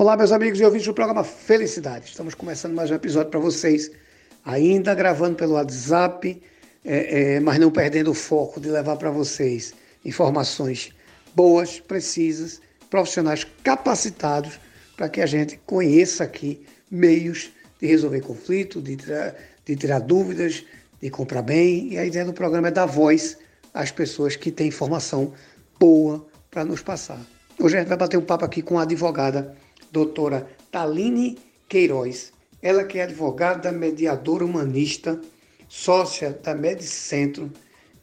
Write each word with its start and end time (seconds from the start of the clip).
Olá, 0.00 0.16
meus 0.16 0.30
amigos 0.30 0.60
e 0.60 0.64
ouvintes 0.64 0.86
do 0.86 0.94
programa 0.94 1.24
Felicidade. 1.24 2.06
Estamos 2.06 2.32
começando 2.32 2.72
mais 2.72 2.88
um 2.88 2.94
episódio 2.94 3.32
para 3.32 3.40
vocês, 3.40 3.90
ainda 4.44 4.94
gravando 4.94 5.34
pelo 5.34 5.54
WhatsApp, 5.54 6.40
é, 6.84 7.34
é, 7.34 7.40
mas 7.40 7.58
não 7.58 7.68
perdendo 7.68 8.12
o 8.12 8.14
foco 8.14 8.60
de 8.60 8.70
levar 8.70 8.94
para 8.94 9.10
vocês 9.10 9.74
informações 10.04 10.92
boas, 11.34 11.80
precisas, 11.80 12.60
profissionais 12.88 13.44
capacitados 13.64 14.60
para 14.96 15.08
que 15.08 15.20
a 15.20 15.26
gente 15.26 15.58
conheça 15.66 16.22
aqui 16.22 16.64
meios 16.88 17.50
de 17.80 17.88
resolver 17.88 18.20
conflito, 18.20 18.80
de, 18.80 18.94
de 18.94 19.74
tirar 19.74 19.98
dúvidas, 19.98 20.64
de 21.02 21.10
comprar 21.10 21.42
bem. 21.42 21.94
E 21.94 21.98
a 21.98 22.06
ideia 22.06 22.24
do 22.24 22.32
programa 22.32 22.68
é 22.68 22.70
dar 22.70 22.86
voz 22.86 23.36
às 23.74 23.90
pessoas 23.90 24.36
que 24.36 24.52
têm 24.52 24.68
informação 24.68 25.32
boa 25.76 26.24
para 26.52 26.64
nos 26.64 26.82
passar. 26.82 27.20
Hoje 27.58 27.74
a 27.74 27.80
gente 27.80 27.88
vai 27.88 27.98
bater 27.98 28.16
um 28.16 28.24
papo 28.24 28.44
aqui 28.44 28.62
com 28.62 28.78
a 28.78 28.82
advogada 28.82 29.56
doutora 29.90 30.48
Taline 30.70 31.38
Queiroz. 31.68 32.32
Ela 32.60 32.84
que 32.84 32.98
é 32.98 33.04
advogada, 33.04 33.70
mediadora 33.70 34.44
humanista, 34.44 35.20
sócia 35.68 36.38
da 36.42 36.54
Medicentro 36.54 37.52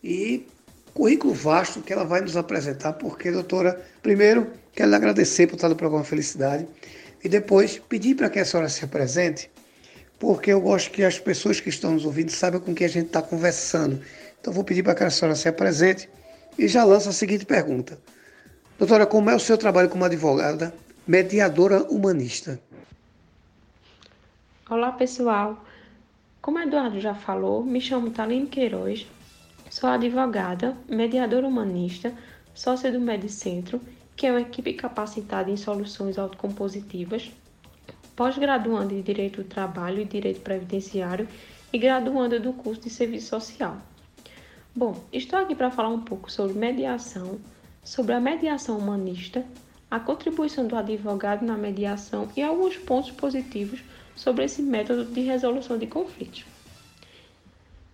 e 0.03 0.45
currículo 0.93 1.33
vasto 1.33 1.81
que 1.81 1.91
ela 1.91 2.05
vai 2.05 2.21
nos 2.21 2.37
apresentar, 2.37 2.93
porque, 2.93 3.29
doutora, 3.31 3.85
primeiro, 4.01 4.51
quero 4.71 4.89
lhe 4.89 4.95
agradecer 4.95 5.47
por 5.47 5.55
estar 5.55 5.67
no 5.67 5.75
programa 5.75 6.05
Felicidade 6.05 6.65
e 7.21 7.27
depois 7.27 7.79
pedir 7.89 8.15
para 8.15 8.29
que 8.29 8.39
a 8.39 8.45
senhora 8.45 8.69
se 8.69 8.85
apresente, 8.85 9.51
porque 10.17 10.53
eu 10.53 10.61
gosto 10.61 10.91
que 10.91 11.03
as 11.03 11.19
pessoas 11.19 11.59
que 11.59 11.67
estão 11.67 11.91
nos 11.91 12.05
ouvindo 12.05 12.31
saibam 12.31 12.61
com 12.61 12.73
quem 12.73 12.85
a 12.85 12.89
gente 12.89 13.07
está 13.07 13.21
conversando. 13.21 13.99
Então, 14.39 14.53
vou 14.53 14.63
pedir 14.63 14.83
para 14.83 14.95
que 14.95 15.03
a 15.03 15.09
senhora 15.09 15.35
se 15.35 15.49
apresente 15.49 16.09
e 16.57 16.67
já 16.67 16.83
lança 16.85 17.09
a 17.09 17.13
seguinte 17.13 17.45
pergunta. 17.45 17.99
Doutora, 18.77 19.05
como 19.05 19.29
é 19.29 19.35
o 19.35 19.39
seu 19.39 19.57
trabalho 19.57 19.89
como 19.89 20.05
advogada 20.05 20.73
mediadora 21.07 21.83
humanista. 21.83 22.59
Olá, 24.67 24.91
pessoal. 24.91 25.63
Como 26.41 26.57
Eduardo 26.57 26.99
já 26.99 27.13
falou, 27.13 27.63
me 27.63 27.79
chamo 27.79 28.09
Taline 28.09 28.47
Queiroz, 28.47 29.05
sou 29.69 29.87
advogada, 29.87 30.75
mediadora 30.89 31.47
humanista, 31.47 32.11
sócia 32.55 32.91
do 32.91 32.99
Medicentro, 32.99 33.79
que 34.15 34.25
é 34.25 34.31
uma 34.31 34.41
equipe 34.41 34.73
capacitada 34.73 35.51
em 35.51 35.57
soluções 35.57 36.17
autocompositivas, 36.17 37.31
pós-graduanda 38.15 38.95
em 38.95 39.03
Direito 39.03 39.43
do 39.43 39.47
Trabalho 39.47 40.01
e 40.01 40.05
Direito 40.05 40.41
Previdenciário 40.41 41.27
e 41.71 41.77
graduanda 41.77 42.39
do 42.39 42.51
curso 42.51 42.81
de 42.81 42.89
Serviço 42.89 43.27
Social. 43.27 43.77
Bom, 44.75 45.03
estou 45.13 45.37
aqui 45.37 45.53
para 45.53 45.69
falar 45.69 45.89
um 45.89 46.01
pouco 46.01 46.31
sobre 46.31 46.57
mediação, 46.57 47.39
sobre 47.83 48.13
a 48.13 48.19
mediação 48.19 48.79
humanista 48.79 49.45
a 49.95 49.99
contribuição 50.01 50.67
do 50.67 50.75
advogado 50.75 51.45
na 51.45 51.57
mediação 51.57 52.27
e 52.35 52.41
alguns 52.43 52.75
pontos 52.75 53.11
positivos 53.11 53.81
sobre 54.13 54.43
esse 54.43 54.61
método 54.61 55.05
de 55.05 55.21
resolução 55.21 55.77
de 55.77 55.87
conflitos. 55.87 56.43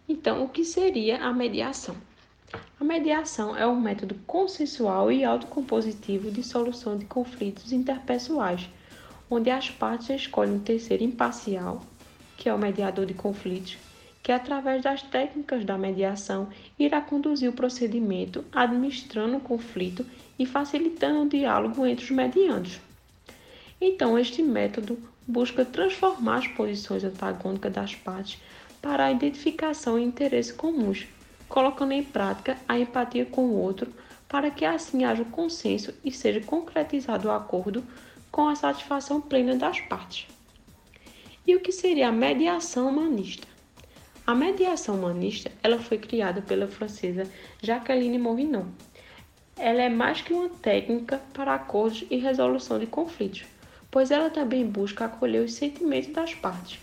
Então, 0.10 0.44
o 0.44 0.50
que 0.50 0.66
seria 0.66 1.24
a 1.24 1.32
mediação? 1.32 1.96
A 2.80 2.84
mediação 2.84 3.56
é 3.56 3.68
um 3.68 3.80
método 3.80 4.16
consensual 4.26 5.12
e 5.12 5.24
autocompositivo 5.24 6.32
de 6.32 6.42
solução 6.42 6.98
de 6.98 7.06
conflitos 7.06 7.72
interpessoais, 7.72 8.68
onde 9.30 9.52
as 9.52 9.70
partes 9.70 10.10
escolhem 10.10 10.56
um 10.56 10.60
terceiro 10.60 11.04
imparcial, 11.04 11.84
que 12.36 12.50
é 12.50 12.54
o 12.54 12.58
mediador 12.58 13.06
de 13.06 13.14
conflitos, 13.14 13.78
que 14.24 14.32
através 14.32 14.84
das 14.84 15.02
técnicas 15.02 15.66
da 15.66 15.78
mediação 15.78 16.50
irá 16.78 17.02
conduzir 17.02 17.50
o 17.50 17.54
procedimento 17.54 18.46
administrando 18.52 19.38
o 19.38 19.42
conflito 19.42 20.06
e 20.38 20.46
facilitando 20.46 21.22
o 21.22 21.30
diálogo 21.30 21.86
entre 21.86 22.06
os 22.06 22.12
mediandos. 22.12 22.80
Então, 23.80 24.18
este 24.18 24.44
método 24.44 24.98
busca 25.28 25.66
transformar 25.66 26.38
as 26.38 26.48
posições 26.48 27.04
antagônicas 27.04 27.74
das 27.74 27.96
partes 27.96 28.40
para 28.82 29.06
a 29.06 29.12
identificação 29.12 29.98
e 29.98 30.04
interesses 30.04 30.52
comuns, 30.52 31.08
colocando 31.48 31.92
em 31.92 32.04
prática 32.04 32.58
a 32.68 32.78
empatia 32.78 33.26
com 33.26 33.46
o 33.46 33.60
outro 33.60 33.92
para 34.28 34.50
que 34.50 34.64
assim 34.64 35.04
haja 35.04 35.26
consenso 35.26 35.94
e 36.06 36.12
seja 36.12 36.40
concretizado 36.42 37.28
o 37.28 37.32
acordo 37.32 37.84
com 38.32 38.48
a 38.48 38.56
satisfação 38.56 39.20
plena 39.20 39.56
das 39.56 39.82
partes. 39.82 40.28
E 41.46 41.56
o 41.56 41.60
que 41.60 41.72
seria 41.72 42.08
a 42.08 42.12
mediação 42.14 42.88
humanista? 42.88 43.51
A 44.26 44.36
mediação 44.36 44.96
humanista 44.96 45.52
ela 45.64 45.80
foi 45.80 45.98
criada 45.98 46.42
pela 46.42 46.68
francesa 46.68 47.30
Jacqueline 47.62 48.18
Morinon 48.18 48.66
ela 49.62 49.84
é 49.84 49.90
mais 49.90 50.22
que 50.22 50.34
uma 50.34 50.50
técnica 50.50 51.22
para 51.34 51.54
acordos 51.54 52.04
e 52.10 52.18
resolução 52.18 52.80
de 52.80 52.88
conflitos, 52.88 53.44
pois 53.92 54.10
ela 54.10 54.30
também 54.30 54.66
busca 54.66 55.06
acolher 55.06 55.44
os 55.44 55.54
sentimentos 55.54 56.12
das 56.12 56.34
partes. 56.34 56.80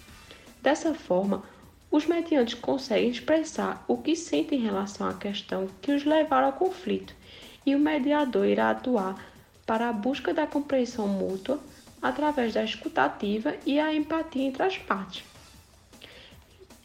Dessa 0.62 0.94
forma, 0.94 1.42
os 1.90 2.06
mediantes 2.06 2.54
conseguem 2.54 3.10
expressar 3.10 3.84
o 3.88 3.96
que 3.96 4.14
sentem 4.14 4.60
em 4.60 4.62
relação 4.62 5.08
à 5.08 5.14
questão 5.14 5.68
que 5.82 5.90
os 5.90 6.04
levaram 6.04 6.46
ao 6.46 6.52
conflito, 6.52 7.14
e 7.66 7.74
o 7.74 7.80
mediador 7.80 8.46
irá 8.46 8.70
atuar 8.70 9.16
para 9.66 9.88
a 9.88 9.92
busca 9.92 10.32
da 10.32 10.46
compreensão 10.46 11.08
mútua 11.08 11.58
através 12.00 12.54
da 12.54 12.62
escutativa 12.62 13.56
e 13.66 13.80
a 13.80 13.92
empatia 13.92 14.44
entre 14.44 14.62
as 14.62 14.78
partes. 14.78 15.24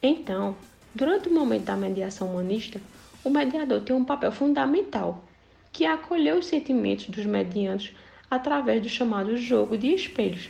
Então, 0.06 0.58
durante 0.94 1.30
o 1.30 1.34
momento 1.34 1.64
da 1.64 1.78
mediação 1.78 2.28
humanista, 2.28 2.82
o 3.24 3.30
mediador 3.30 3.80
tem 3.80 3.96
um 3.96 4.04
papel 4.04 4.34
fundamental 4.34 5.24
que 5.72 5.86
acolheu 5.86 6.40
os 6.40 6.48
sentimentos 6.48 7.08
dos 7.08 7.26
mediantes 7.26 7.96
através 8.30 8.82
do 8.82 8.90
chamado 8.90 9.38
jogo 9.38 9.78
de 9.78 9.94
espelhos, 9.94 10.50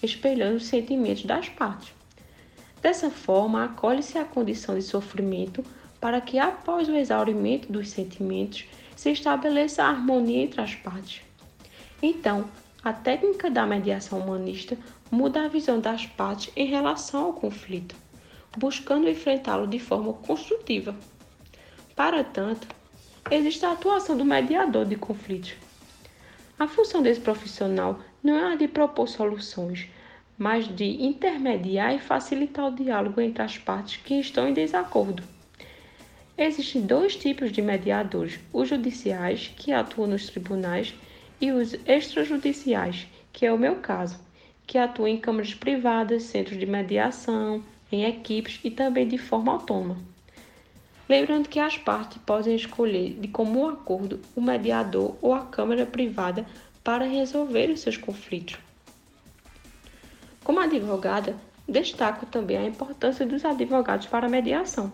espelhando 0.00 0.58
os 0.58 0.66
sentimentos 0.66 1.24
das 1.24 1.48
partes. 1.48 1.92
Dessa 2.80 3.10
forma, 3.10 3.64
acolhe-se 3.64 4.16
a 4.16 4.24
condição 4.24 4.76
de 4.76 4.82
sofrimento 4.82 5.64
para 6.00 6.20
que, 6.20 6.38
após 6.38 6.88
o 6.88 6.94
exaurimento 6.94 7.72
dos 7.72 7.88
sentimentos, 7.88 8.64
se 8.94 9.10
estabeleça 9.10 9.82
a 9.82 9.88
harmonia 9.88 10.42
entre 10.42 10.60
as 10.60 10.76
partes. 10.76 11.20
Então, 12.00 12.44
a 12.84 12.92
técnica 12.92 13.50
da 13.50 13.66
mediação 13.66 14.20
humanista 14.20 14.78
muda 15.10 15.44
a 15.44 15.48
visão 15.48 15.80
das 15.80 16.06
partes 16.06 16.52
em 16.54 16.66
relação 16.66 17.24
ao 17.24 17.32
conflito, 17.32 18.03
buscando 18.56 19.08
enfrentá-lo 19.08 19.66
de 19.66 19.78
forma 19.78 20.12
construtiva. 20.12 20.94
Para 21.96 22.24
tanto, 22.24 22.66
existe 23.30 23.64
a 23.64 23.72
atuação 23.72 24.16
do 24.16 24.24
mediador 24.24 24.84
de 24.84 24.96
conflitos. 24.96 25.54
A 26.58 26.66
função 26.66 27.02
desse 27.02 27.20
profissional 27.20 27.98
não 28.22 28.34
é 28.34 28.52
a 28.52 28.56
de 28.56 28.68
propor 28.68 29.08
soluções, 29.08 29.88
mas 30.36 30.66
de 30.66 30.84
intermediar 30.84 31.94
e 31.94 31.98
facilitar 31.98 32.66
o 32.66 32.74
diálogo 32.74 33.20
entre 33.20 33.42
as 33.42 33.58
partes 33.58 34.00
que 34.02 34.14
estão 34.14 34.48
em 34.48 34.52
desacordo. 34.52 35.22
Existem 36.36 36.82
dois 36.82 37.14
tipos 37.14 37.52
de 37.52 37.62
mediadores: 37.62 38.40
os 38.52 38.68
judiciais, 38.68 39.52
que 39.56 39.72
atuam 39.72 40.08
nos 40.08 40.26
tribunais, 40.26 40.94
e 41.40 41.52
os 41.52 41.74
extrajudiciais, 41.86 43.06
que 43.32 43.46
é 43.46 43.52
o 43.52 43.58
meu 43.58 43.76
caso, 43.76 44.18
que 44.66 44.78
atuam 44.78 45.08
em 45.08 45.18
câmaras 45.18 45.54
privadas, 45.54 46.24
centros 46.24 46.58
de 46.58 46.66
mediação, 46.66 47.62
em 47.94 48.04
equipes 48.04 48.60
e 48.64 48.70
também 48.70 49.06
de 49.06 49.16
forma 49.16 49.52
autônoma. 49.52 49.96
Lembrando 51.08 51.48
que 51.48 51.60
as 51.60 51.76
partes 51.76 52.18
podem 52.24 52.56
escolher 52.56 53.18
de 53.20 53.28
comum 53.28 53.68
acordo 53.68 54.20
o 54.34 54.40
mediador 54.40 55.16
ou 55.20 55.34
a 55.34 55.44
Câmara 55.44 55.84
privada 55.84 56.46
para 56.82 57.04
resolver 57.04 57.70
os 57.70 57.80
seus 57.80 57.96
conflitos. 57.96 58.58
Como 60.42 60.60
advogada, 60.60 61.36
destaco 61.68 62.26
também 62.26 62.56
a 62.56 62.66
importância 62.66 63.24
dos 63.24 63.44
advogados 63.44 64.06
para 64.06 64.26
a 64.26 64.30
mediação. 64.30 64.92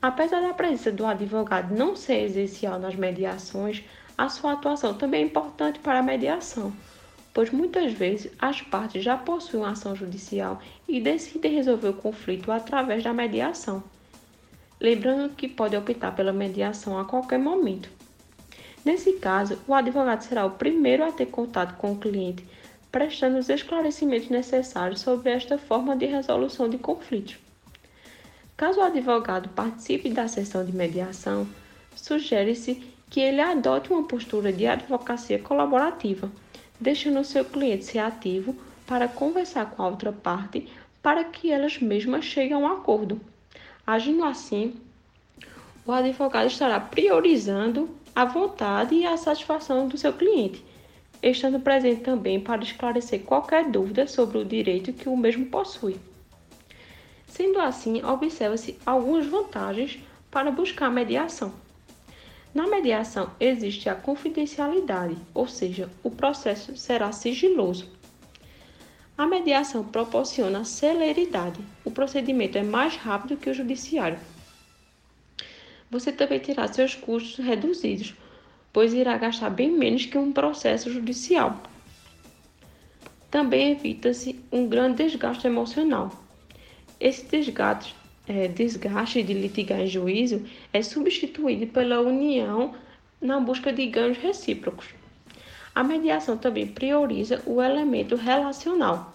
Apesar 0.00 0.40
da 0.40 0.54
presença 0.54 0.92
do 0.92 1.06
advogado 1.06 1.74
não 1.74 1.96
ser 1.96 2.26
essencial 2.26 2.78
nas 2.78 2.94
mediações, 2.94 3.82
a 4.16 4.28
sua 4.28 4.52
atuação 4.52 4.94
também 4.94 5.22
é 5.22 5.26
importante 5.26 5.78
para 5.78 5.98
a 5.98 6.02
mediação, 6.02 6.72
pois 7.36 7.50
muitas 7.50 7.92
vezes 7.92 8.32
as 8.38 8.62
partes 8.62 9.04
já 9.04 9.14
possuem 9.14 9.62
uma 9.62 9.72
ação 9.72 9.94
judicial 9.94 10.58
e 10.88 10.98
decidem 10.98 11.52
resolver 11.52 11.90
o 11.90 11.92
conflito 11.92 12.50
através 12.50 13.04
da 13.04 13.12
mediação 13.12 13.84
lembrando 14.80 15.34
que 15.34 15.48
pode 15.48 15.76
optar 15.76 16.14
pela 16.14 16.32
mediação 16.32 16.98
a 16.98 17.04
qualquer 17.04 17.38
momento. 17.38 17.90
Nesse 18.84 19.14
caso, 19.14 19.58
o 19.66 19.74
advogado 19.74 20.22
será 20.22 20.46
o 20.46 20.52
primeiro 20.52 21.04
a 21.04 21.12
ter 21.12 21.26
contato 21.26 21.76
com 21.76 21.92
o 21.92 21.98
cliente, 21.98 22.44
prestando 22.92 23.38
os 23.38 23.48
esclarecimentos 23.48 24.28
necessários 24.28 25.00
sobre 25.00 25.30
esta 25.30 25.58
forma 25.58 25.96
de 25.96 26.06
resolução 26.06 26.68
de 26.68 26.78
conflitos. 26.78 27.36
Caso 28.56 28.80
o 28.80 28.84
advogado 28.84 29.48
participe 29.50 30.08
da 30.08 30.28
sessão 30.28 30.64
de 30.64 30.72
mediação, 30.74 31.46
sugere-se 31.94 32.82
que 33.10 33.20
ele 33.20 33.40
adote 33.40 33.92
uma 33.92 34.06
postura 34.06 34.52
de 34.52 34.66
advocacia 34.66 35.38
colaborativa, 35.38 36.30
deixando 36.80 37.24
seu 37.24 37.44
cliente 37.44 37.84
ser 37.84 37.98
ativo 37.98 38.54
para 38.86 39.08
conversar 39.08 39.70
com 39.70 39.82
a 39.82 39.88
outra 39.88 40.12
parte 40.12 40.68
para 41.02 41.24
que 41.24 41.50
elas 41.50 41.78
mesmas 41.78 42.24
cheguem 42.24 42.54
a 42.54 42.58
um 42.58 42.66
acordo. 42.66 43.20
Agindo 43.86 44.24
assim, 44.24 44.74
o 45.86 45.92
advogado 45.92 46.48
estará 46.48 46.80
priorizando 46.80 47.88
a 48.14 48.24
vontade 48.24 48.94
e 48.94 49.06
a 49.06 49.16
satisfação 49.16 49.86
do 49.86 49.96
seu 49.96 50.12
cliente, 50.12 50.64
estando 51.22 51.60
presente 51.60 52.02
também 52.02 52.40
para 52.40 52.62
esclarecer 52.62 53.22
qualquer 53.22 53.70
dúvida 53.70 54.06
sobre 54.06 54.38
o 54.38 54.44
direito 54.44 54.92
que 54.92 55.08
o 55.08 55.16
mesmo 55.16 55.46
possui. 55.46 55.96
Sendo 57.28 57.60
assim, 57.60 58.02
observa-se 58.02 58.78
algumas 58.84 59.26
vantagens 59.26 59.98
para 60.30 60.50
buscar 60.50 60.90
mediação. 60.90 61.52
Na 62.56 62.66
mediação 62.66 63.30
existe 63.38 63.86
a 63.90 63.94
confidencialidade, 63.94 65.14
ou 65.34 65.46
seja, 65.46 65.90
o 66.02 66.10
processo 66.10 66.74
será 66.74 67.12
sigiloso. 67.12 67.86
A 69.14 69.26
mediação 69.26 69.84
proporciona 69.84 70.64
celeridade, 70.64 71.60
o 71.84 71.90
procedimento 71.90 72.56
é 72.56 72.62
mais 72.62 72.96
rápido 72.96 73.36
que 73.36 73.50
o 73.50 73.52
judiciário. 73.52 74.18
Você 75.90 76.10
também 76.10 76.40
terá 76.40 76.66
seus 76.66 76.94
custos 76.94 77.44
reduzidos, 77.44 78.14
pois 78.72 78.94
irá 78.94 79.18
gastar 79.18 79.50
bem 79.50 79.70
menos 79.70 80.06
que 80.06 80.16
um 80.16 80.32
processo 80.32 80.90
judicial. 80.90 81.60
Também 83.30 83.72
evita-se 83.72 84.42
um 84.50 84.66
grande 84.66 85.04
desgaste 85.04 85.46
emocional. 85.46 86.10
Esse 86.98 87.26
desgaste 87.26 87.94
é, 88.28 88.48
desgaste 88.48 89.22
de 89.22 89.32
litigar 89.32 89.80
em 89.80 89.86
juízo 89.86 90.44
é 90.72 90.82
substituído 90.82 91.66
pela 91.68 92.00
união 92.00 92.74
na 93.20 93.40
busca 93.40 93.72
de 93.72 93.86
ganhos 93.86 94.18
recíprocos. 94.18 94.86
A 95.74 95.84
mediação 95.84 96.36
também 96.36 96.66
prioriza 96.66 97.42
o 97.46 97.62
elemento 97.62 98.16
relacional. 98.16 99.12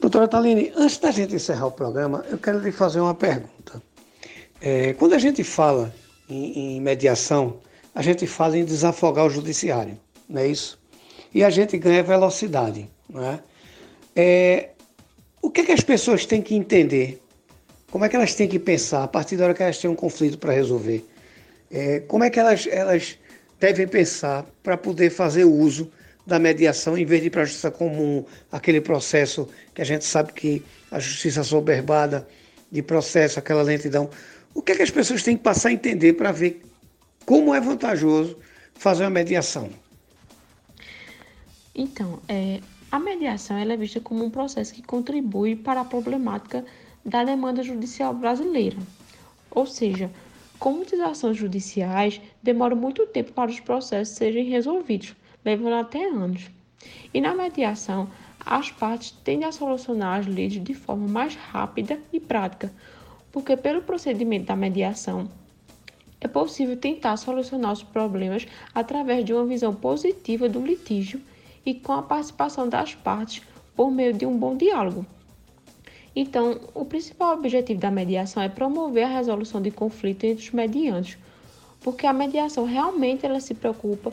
Doutora 0.00 0.26
Taline, 0.28 0.72
antes 0.76 0.98
da 0.98 1.10
gente 1.10 1.34
encerrar 1.34 1.66
o 1.66 1.72
programa, 1.72 2.24
eu 2.28 2.38
quero 2.38 2.58
lhe 2.58 2.72
fazer 2.72 3.00
uma 3.00 3.14
pergunta. 3.14 3.82
É, 4.60 4.92
quando 4.94 5.12
a 5.14 5.18
gente 5.18 5.44
fala 5.44 5.94
em, 6.28 6.76
em 6.76 6.80
mediação, 6.80 7.58
a 7.94 8.02
gente 8.02 8.26
fala 8.26 8.58
em 8.58 8.64
desafogar 8.64 9.24
o 9.24 9.30
judiciário, 9.30 9.96
não 10.28 10.42
é 10.42 10.48
isso? 10.48 10.76
E 11.32 11.44
a 11.44 11.50
gente 11.50 11.78
ganha 11.78 12.02
velocidade, 12.02 12.90
não 13.08 13.24
é? 13.24 13.40
É, 14.16 14.70
o 15.42 15.50
que, 15.50 15.62
é 15.62 15.64
que 15.64 15.72
as 15.72 15.82
pessoas 15.82 16.24
têm 16.24 16.40
que 16.40 16.54
entender? 16.54 17.20
Como 17.90 18.04
é 18.04 18.08
que 18.08 18.16
elas 18.16 18.34
têm 18.34 18.48
que 18.48 18.58
pensar 18.58 19.04
a 19.04 19.08
partir 19.08 19.36
da 19.36 19.44
hora 19.44 19.54
que 19.54 19.62
elas 19.62 19.78
têm 19.78 19.90
um 19.90 19.94
conflito 19.94 20.38
para 20.38 20.52
resolver? 20.52 21.04
É, 21.70 22.00
como 22.00 22.24
é 22.24 22.30
que 22.30 22.38
elas, 22.38 22.66
elas 22.66 23.18
devem 23.58 23.86
pensar 23.86 24.44
para 24.62 24.76
poder 24.76 25.10
fazer 25.10 25.44
uso 25.44 25.90
da 26.26 26.38
mediação 26.38 26.96
em 26.96 27.04
vez 27.04 27.20
de 27.20 27.26
ir 27.26 27.30
para 27.30 27.42
a 27.42 27.44
justiça 27.44 27.70
comum, 27.70 28.24
aquele 28.50 28.80
processo 28.80 29.48
que 29.74 29.82
a 29.82 29.84
gente 29.84 30.04
sabe 30.04 30.32
que 30.32 30.62
a 30.90 30.98
justiça 30.98 31.42
soberbada 31.42 32.26
de 32.70 32.82
processo, 32.82 33.38
aquela 33.38 33.62
lentidão. 33.62 34.08
O 34.54 34.62
que 34.62 34.72
é 34.72 34.76
que 34.76 34.82
as 34.82 34.90
pessoas 34.90 35.22
têm 35.22 35.36
que 35.36 35.42
passar 35.42 35.68
a 35.68 35.72
entender 35.72 36.14
para 36.14 36.32
ver 36.32 36.62
como 37.26 37.54
é 37.54 37.60
vantajoso 37.60 38.38
fazer 38.74 39.04
uma 39.04 39.10
mediação? 39.10 39.70
Então, 41.74 42.20
é, 42.28 42.60
a 42.94 43.00
mediação 43.00 43.56
é 43.56 43.76
vista 43.76 43.98
como 43.98 44.24
um 44.24 44.30
processo 44.30 44.72
que 44.72 44.80
contribui 44.80 45.56
para 45.56 45.80
a 45.80 45.84
problemática 45.84 46.64
da 47.04 47.24
demanda 47.24 47.60
judicial 47.60 48.14
brasileira. 48.14 48.76
Ou 49.50 49.66
seja, 49.66 50.08
com 50.60 50.74
muitas 50.74 51.00
ações 51.00 51.36
judiciais, 51.36 52.20
demora 52.40 52.76
muito 52.76 53.04
tempo 53.08 53.32
para 53.32 53.50
os 53.50 53.58
processos 53.58 54.14
serem 54.14 54.44
resolvidos, 54.44 55.12
levando 55.44 55.74
até 55.74 56.08
anos. 56.08 56.48
E 57.12 57.20
na 57.20 57.34
mediação, 57.34 58.08
as 58.46 58.70
partes 58.70 59.10
tendem 59.10 59.48
a 59.48 59.50
solucionar 59.50 60.20
as 60.20 60.26
lides 60.26 60.62
de 60.62 60.72
forma 60.72 61.08
mais 61.08 61.34
rápida 61.34 61.98
e 62.12 62.20
prática, 62.20 62.72
porque 63.32 63.56
pelo 63.56 63.82
procedimento 63.82 64.46
da 64.46 64.54
mediação, 64.54 65.28
é 66.20 66.28
possível 66.28 66.76
tentar 66.76 67.16
solucionar 67.16 67.72
os 67.72 67.82
problemas 67.82 68.46
através 68.72 69.24
de 69.24 69.34
uma 69.34 69.46
visão 69.46 69.74
positiva 69.74 70.48
do 70.48 70.64
litígio 70.64 71.20
e 71.64 71.74
com 71.74 71.92
a 71.92 72.02
participação 72.02 72.68
das 72.68 72.94
partes 72.94 73.42
por 73.74 73.90
meio 73.90 74.12
de 74.12 74.26
um 74.26 74.36
bom 74.36 74.56
diálogo. 74.56 75.04
Então, 76.16 76.60
o 76.74 76.84
principal 76.84 77.34
objetivo 77.34 77.80
da 77.80 77.90
mediação 77.90 78.42
é 78.42 78.48
promover 78.48 79.04
a 79.04 79.08
resolução 79.08 79.60
de 79.60 79.70
conflitos 79.70 80.24
entre 80.24 80.44
os 80.44 80.50
mediantes, 80.52 81.18
porque 81.80 82.06
a 82.06 82.12
mediação 82.12 82.64
realmente 82.64 83.26
ela 83.26 83.40
se 83.40 83.52
preocupa 83.52 84.12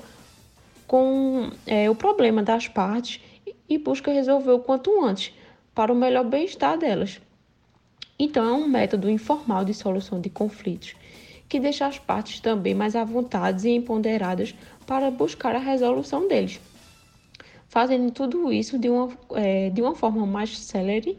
com 0.88 1.52
é, 1.66 1.90
o 1.90 1.96
problema 1.96 2.42
das 2.42 2.68
partes 2.68 3.22
e 3.70 3.78
busca 3.78 4.12
resolver 4.12 4.52
o 4.52 4.60
quanto 4.60 5.04
antes, 5.04 5.34
para 5.76 5.94
o 5.94 5.96
melhor 5.96 6.26
bem-estar 6.26 6.78
delas. 6.78 7.22
Então, 8.18 8.46
é 8.46 8.52
um 8.52 8.68
método 8.68 9.10
informal 9.10 9.64
de 9.64 9.74
solução 9.74 10.20
de 10.20 10.30
conflitos, 10.30 10.96
que 11.48 11.60
deixa 11.60 11.86
as 11.86 12.00
partes 12.00 12.40
também 12.40 12.74
mais 12.74 12.96
à 12.96 13.04
vontade 13.04 13.70
e 13.70 13.76
empoderadas 13.76 14.56
para 14.88 15.12
buscar 15.12 15.56
a 15.56 15.60
resolução 15.60 16.28
deles 16.28 16.60
fazendo 17.72 18.12
tudo 18.12 18.52
isso 18.52 18.78
de 18.78 18.90
uma, 18.90 19.10
é, 19.34 19.70
de 19.70 19.82
uma 19.82 19.96
forma 19.96 20.26
mais 20.26 20.60
célere 20.60 21.18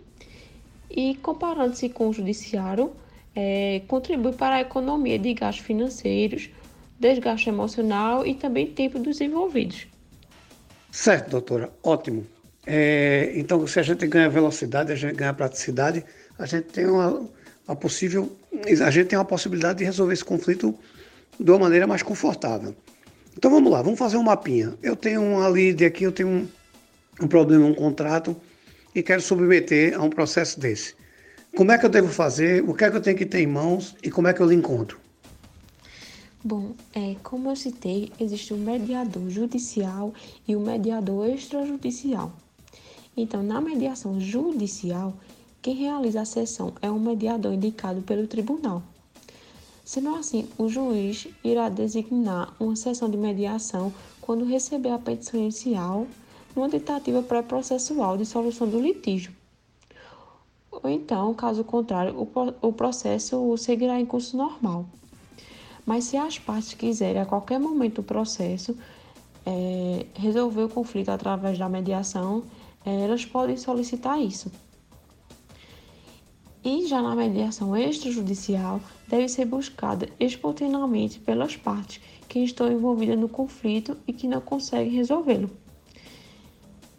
e 0.90 1.14
comparando-se 1.16 1.88
com 1.88 2.10
o 2.10 2.12
judiciário, 2.12 2.92
é, 3.34 3.80
contribui 3.88 4.32
para 4.32 4.56
a 4.56 4.60
economia 4.60 5.18
de 5.18 5.32
gastos 5.32 5.64
financeiros, 5.64 6.50
desgaste 7.00 7.48
emocional 7.48 8.26
e 8.26 8.34
também 8.34 8.66
tempo 8.66 8.98
dos 8.98 9.18
envolvidos. 9.22 9.86
Certo, 10.90 11.30
doutora, 11.30 11.72
ótimo. 11.82 12.26
É, 12.66 13.32
então, 13.34 13.66
se 13.66 13.80
a 13.80 13.82
gente 13.82 14.06
ganha 14.06 14.28
velocidade, 14.28 14.92
a 14.92 14.94
gente 14.94 15.14
ganha 15.14 15.32
praticidade, 15.32 16.04
a 16.38 16.44
gente 16.44 16.64
tem 16.64 16.84
uma, 16.84 17.26
a 17.66 17.74
possível, 17.74 18.30
a 18.84 18.90
gente 18.90 19.08
tem 19.08 19.18
uma 19.18 19.24
possibilidade 19.24 19.78
de 19.78 19.84
resolver 19.86 20.12
esse 20.12 20.24
conflito 20.24 20.78
de 21.40 21.50
uma 21.50 21.60
maneira 21.60 21.86
mais 21.86 22.02
confortável. 22.02 22.76
Então 23.36 23.50
vamos 23.50 23.70
lá, 23.70 23.82
vamos 23.82 23.98
fazer 23.98 24.16
um 24.16 24.22
mapinha. 24.22 24.74
Eu 24.82 24.94
tenho 24.94 25.22
uma 25.22 25.48
lead 25.48 25.84
aqui, 25.84 26.04
eu 26.04 26.12
tenho 26.12 26.28
um, 26.28 26.48
um 27.20 27.28
problema, 27.28 27.66
um 27.66 27.74
contrato, 27.74 28.36
e 28.94 29.02
quero 29.02 29.22
submeter 29.22 29.98
a 29.98 30.02
um 30.02 30.10
processo 30.10 30.60
desse. 30.60 30.94
Como 31.56 31.70
é 31.70 31.78
que 31.78 31.84
eu 31.84 31.90
devo 31.90 32.08
fazer? 32.08 32.62
O 32.68 32.74
que 32.74 32.84
é 32.84 32.90
que 32.90 32.96
eu 32.96 33.00
tenho 33.00 33.16
que 33.16 33.26
ter 33.26 33.40
em 33.40 33.46
mãos 33.46 33.94
e 34.02 34.10
como 34.10 34.28
é 34.28 34.32
que 34.32 34.40
eu 34.40 34.46
lhe 34.46 34.54
encontro? 34.54 34.98
Bom, 36.44 36.72
é, 36.92 37.14
como 37.22 37.50
eu 37.50 37.56
citei, 37.56 38.10
existe 38.18 38.52
um 38.52 38.58
mediador 38.58 39.28
judicial 39.30 40.12
e 40.48 40.56
um 40.56 40.64
mediador 40.64 41.28
extrajudicial. 41.28 42.32
Então, 43.16 43.42
na 43.42 43.60
mediação 43.60 44.18
judicial, 44.18 45.14
quem 45.60 45.74
realiza 45.74 46.22
a 46.22 46.24
sessão 46.24 46.72
é 46.82 46.90
um 46.90 46.98
mediador 46.98 47.52
indicado 47.52 48.02
pelo 48.02 48.26
tribunal. 48.26 48.82
Sendo 49.92 50.14
assim, 50.14 50.48
o 50.56 50.70
juiz 50.70 51.28
irá 51.44 51.68
designar 51.68 52.54
uma 52.58 52.74
sessão 52.74 53.10
de 53.10 53.16
mediação 53.18 53.92
quando 54.22 54.42
receber 54.42 54.88
a 54.88 54.98
petição 54.98 55.38
inicial 55.38 56.06
numa 56.56 56.70
tentativa 56.70 57.22
pré-processual 57.22 58.16
de 58.16 58.24
solução 58.24 58.66
do 58.66 58.80
litígio. 58.80 59.34
Ou 60.70 60.88
então, 60.88 61.34
caso 61.34 61.62
contrário, 61.62 62.26
o 62.62 62.72
processo 62.72 63.54
seguirá 63.58 64.00
em 64.00 64.06
curso 64.06 64.34
normal. 64.34 64.86
Mas 65.84 66.04
se 66.04 66.16
as 66.16 66.38
partes 66.38 66.72
quiserem 66.72 67.20
a 67.20 67.26
qualquer 67.26 67.60
momento 67.60 67.96
do 67.96 68.02
processo 68.02 68.74
é, 69.44 70.06
resolver 70.14 70.62
o 70.62 70.68
conflito 70.70 71.10
através 71.10 71.58
da 71.58 71.68
mediação, 71.68 72.44
é, 72.82 73.02
elas 73.02 73.26
podem 73.26 73.58
solicitar 73.58 74.18
isso. 74.18 74.50
E 76.64 76.86
já 76.86 77.02
na 77.02 77.16
mediação 77.16 77.76
extrajudicial, 77.76 78.80
deve 79.08 79.28
ser 79.28 79.44
buscada 79.46 80.08
espontaneamente 80.20 81.18
pelas 81.18 81.56
partes 81.56 82.00
que 82.28 82.38
estão 82.38 82.70
envolvidas 82.70 83.18
no 83.18 83.28
conflito 83.28 83.96
e 84.06 84.12
que 84.12 84.28
não 84.28 84.40
conseguem 84.40 84.92
resolvê-lo. 84.92 85.50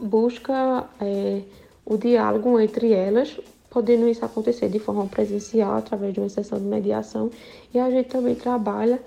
busca 0.00 0.88
é, 1.00 1.42
o 1.92 1.98
diálogo 1.98 2.58
entre 2.58 2.92
elas, 2.92 3.38
podendo 3.70 4.08
isso 4.08 4.24
acontecer 4.24 4.68
de 4.68 4.78
forma 4.78 5.06
presencial, 5.06 5.76
através 5.76 6.12
de 6.12 6.20
uma 6.20 6.28
sessão 6.28 6.58
de 6.58 6.64
mediação. 6.64 7.30
E 7.72 7.78
a 7.78 7.90
gente 7.90 8.08
também 8.08 8.34
trabalha. 8.34 9.00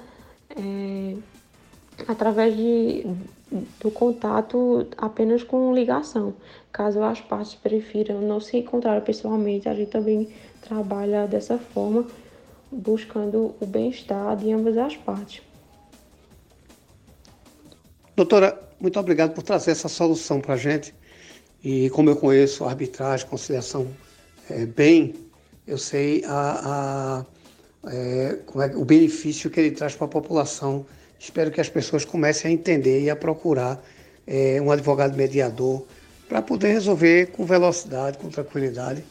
É, 0.50 1.15
através 2.08 2.56
de, 2.56 3.06
do 3.80 3.92
contato 3.92 4.88
apenas 4.98 5.44
com 5.44 5.74
ligação. 5.74 6.34
Caso 6.72 7.01
as 7.01 7.22
partes 7.22 7.56
prefiram 7.56 8.22
não 8.22 8.39
se 8.39 8.58
encontrar 8.58 9.00
pessoalmente, 9.01 9.70
a 9.70 9.74
gente 9.74 9.92
também 9.92 10.30
trabalha 10.62 11.27
dessa 11.27 11.58
forma, 11.58 12.06
buscando 12.72 13.56
o 13.60 13.65
bem-estar 13.65 14.36
de 14.36 14.51
ambas 14.51 14.77
as 14.77 14.98
partes. 14.98 15.42
Doutora, 18.15 18.60
muito 18.80 19.00
obrigado 19.00 19.34
por 19.34 19.44
trazer 19.44 19.72
essa 19.72 19.88
solução 19.88 20.42
para 20.42 20.56
a 20.56 20.58
gente. 20.58 20.94
E 21.65 21.89
como 21.89 22.10
eu 22.10 22.15
conheço 22.15 22.63
arbitragem, 22.63 23.27
conciliação 23.27 23.88
é, 24.50 24.65
bem, 24.65 25.15
eu 25.67 25.77
sei 25.77 26.24
a, 26.25 27.25
a 27.84 27.91
é, 27.91 28.38
é, 28.38 28.75
o 28.77 28.86
benefício 28.86 29.50
que 29.50 29.60
ele 29.60 29.72
traz 29.72 29.95
para 29.95 30.05
a 30.05 30.10
população 30.10 30.86
Espero 31.19 31.50
que 31.50 31.62
as 31.62 31.69
pessoas 31.69 32.05
comecem 32.05 32.51
a 32.51 32.53
entender 32.53 33.01
e 33.01 33.10
a 33.10 33.15
procurar 33.15 33.84
é, 34.27 34.62
um 34.62 34.72
advogado 34.72 35.15
mediador 35.15 35.86
para 36.27 36.41
poder 36.41 36.74
resolver 36.74 37.27
com 37.31 37.45
velocidade, 37.45 38.17
com 38.17 38.29
tranquilidade, 38.29 39.03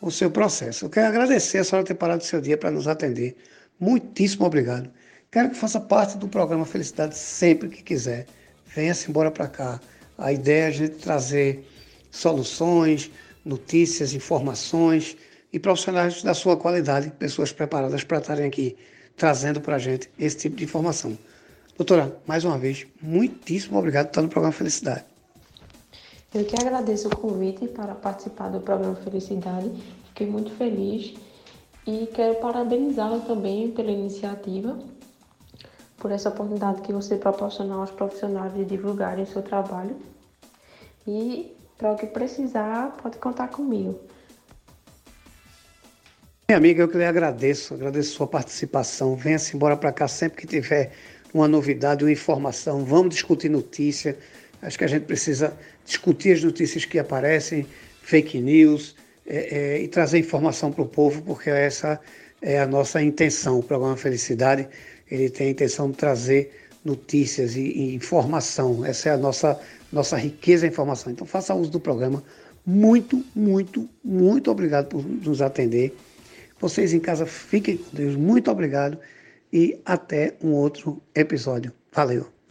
o 0.00 0.10
seu 0.10 0.30
processo. 0.30 0.86
Eu 0.86 0.90
quero 0.90 1.08
agradecer 1.08 1.58
a 1.58 1.64
senhora 1.64 1.86
ter 1.86 1.94
parado 1.94 2.22
o 2.22 2.26
seu 2.26 2.40
dia 2.40 2.56
para 2.56 2.70
nos 2.70 2.88
atender. 2.88 3.36
Muitíssimo 3.78 4.44
obrigado. 4.44 4.90
Quero 5.30 5.50
que 5.50 5.56
faça 5.56 5.80
parte 5.80 6.18
do 6.18 6.28
programa 6.28 6.66
Felicidade 6.66 7.16
sempre 7.16 7.68
que 7.68 7.82
quiser. 7.82 8.26
Venha-se 8.74 9.08
embora 9.08 9.30
para 9.30 9.46
cá. 9.46 9.80
A 10.18 10.32
ideia 10.32 10.64
é 10.64 10.66
a 10.66 10.70
gente 10.70 10.96
trazer 10.96 11.66
soluções, 12.12 13.10
notícias, 13.44 14.12
informações 14.12 15.16
e 15.52 15.58
profissionais 15.58 16.22
da 16.22 16.34
sua 16.34 16.56
qualidade, 16.56 17.10
pessoas 17.18 17.50
preparadas 17.52 18.04
para 18.04 18.18
estarem 18.18 18.46
aqui 18.46 18.76
trazendo 19.16 19.60
para 19.60 19.76
a 19.76 19.78
gente 19.78 20.08
esse 20.18 20.36
tipo 20.36 20.56
de 20.56 20.64
informação. 20.64 21.18
Doutora, 21.76 22.16
mais 22.26 22.44
uma 22.44 22.58
vez, 22.58 22.86
muitíssimo 23.00 23.78
obrigado 23.78 24.06
por 24.06 24.10
estar 24.10 24.22
no 24.22 24.28
programa 24.28 24.52
Felicidade. 24.52 25.04
Eu 26.34 26.44
que 26.44 26.54
agradeço 26.54 27.08
o 27.08 27.16
convite 27.16 27.66
para 27.68 27.94
participar 27.94 28.50
do 28.50 28.60
programa 28.60 28.94
Felicidade. 28.96 29.70
Fiquei 30.08 30.26
muito 30.26 30.50
feliz 30.52 31.14
e 31.86 32.06
quero 32.14 32.36
parabenizá-la 32.36 33.18
também 33.20 33.70
pela 33.70 33.90
iniciativa, 33.90 34.78
por 35.98 36.10
essa 36.10 36.28
oportunidade 36.28 36.82
que 36.82 36.92
você 36.92 37.16
proporcionou 37.16 37.80
aos 37.80 37.90
profissionais 37.90 38.54
de 38.54 38.64
divulgarem 38.64 39.26
seu 39.26 39.42
trabalho. 39.42 39.96
E 41.06 41.54
para 41.82 41.90
o 41.90 41.96
que 41.96 42.06
precisar, 42.06 42.96
pode 43.02 43.18
contar 43.18 43.48
comigo. 43.48 43.98
Minha 46.48 46.56
amiga, 46.56 46.84
eu 46.84 46.88
que 46.88 46.96
lhe 46.96 47.04
agradeço, 47.04 47.74
agradeço 47.74 48.12
sua 48.12 48.28
participação. 48.28 49.16
Venha-se 49.16 49.56
embora 49.56 49.76
para 49.76 49.90
cá 49.90 50.06
sempre 50.06 50.40
que 50.40 50.46
tiver 50.46 50.92
uma 51.34 51.48
novidade, 51.48 52.04
uma 52.04 52.12
informação. 52.12 52.84
Vamos 52.84 53.14
discutir 53.16 53.48
notícia. 53.48 54.16
Acho 54.62 54.78
que 54.78 54.84
a 54.84 54.86
gente 54.86 55.06
precisa 55.06 55.58
discutir 55.84 56.34
as 56.34 56.44
notícias 56.44 56.84
que 56.84 57.00
aparecem, 57.00 57.66
fake 58.02 58.40
news, 58.40 58.94
é, 59.26 59.36
é, 59.36 59.82
e 59.82 59.88
trazer 59.88 60.20
informação 60.20 60.70
para 60.70 60.82
o 60.82 60.86
povo, 60.86 61.20
porque 61.22 61.50
essa 61.50 61.98
é 62.40 62.60
a 62.60 62.66
nossa 62.66 63.02
intenção. 63.02 63.58
O 63.58 63.62
programa 63.62 63.96
Felicidade 63.96 64.68
ele 65.10 65.28
tem 65.30 65.48
a 65.48 65.50
intenção 65.50 65.90
de 65.90 65.96
trazer 65.96 66.61
notícias 66.84 67.56
e, 67.56 67.60
e 67.60 67.94
informação. 67.94 68.84
Essa 68.84 69.10
é 69.10 69.12
a 69.12 69.16
nossa, 69.16 69.58
nossa 69.92 70.16
riqueza 70.16 70.66
em 70.66 70.70
informação. 70.70 71.12
Então 71.12 71.26
faça 71.26 71.54
uso 71.54 71.70
do 71.70 71.80
programa. 71.80 72.22
Muito, 72.64 73.24
muito, 73.34 73.88
muito 74.04 74.50
obrigado 74.50 74.86
por 74.86 75.04
nos 75.04 75.42
atender. 75.42 75.96
Vocês 76.60 76.92
em 76.92 77.00
casa 77.00 77.26
fiquem 77.26 77.76
com 77.76 77.96
Deus. 77.96 78.14
Muito 78.16 78.50
obrigado 78.50 78.98
e 79.52 79.78
até 79.84 80.34
um 80.42 80.52
outro 80.52 81.02
episódio. 81.14 81.72
Valeu! 81.92 82.41